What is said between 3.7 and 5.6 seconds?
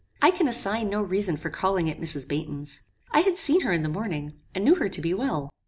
in the morning, and knew her to be well.